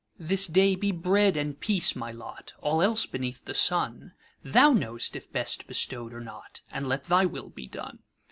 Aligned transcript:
This 0.17 0.47
day 0.47 0.73
be 0.75 0.91
bread 0.91 1.37
and 1.37 1.59
peace 1.59 1.95
my 1.95 2.11
lot:All 2.11 2.81
else 2.81 3.05
beneath 3.05 3.45
the 3.45 3.53
sunThou 3.53 4.75
know'st 4.75 5.15
if 5.15 5.31
best 5.31 5.67
bestow'd 5.67 6.11
or 6.11 6.21
not, 6.21 6.61
And 6.71 6.87
let 6.89 7.03
thy 7.03 7.25
will 7.27 7.51
be 7.51 7.67
done. 7.67 7.99